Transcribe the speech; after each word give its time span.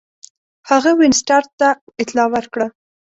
هغه 0.69 0.91
وینسیټارټ 0.99 1.47
ته 1.59 1.67
اطلاع 2.01 2.27
ورکړه. 2.31 2.67